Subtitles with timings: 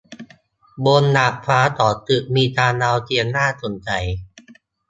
[0.85, 4.05] บนดาดฟ้าของตึกมีจานดาวเทียมน่าสงสัย